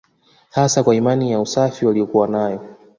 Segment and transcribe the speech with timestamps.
[0.49, 2.59] Hasa kwa imani ya usafi waliyokuwa nayo